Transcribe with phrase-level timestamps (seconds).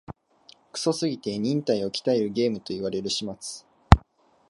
[0.73, 3.67] クソすぎて忍耐を鍛えるゲームと言われる始末